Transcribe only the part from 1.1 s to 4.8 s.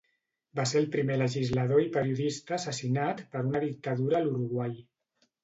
legislador i periodista assassinat per una dictadura a l'Uruguai.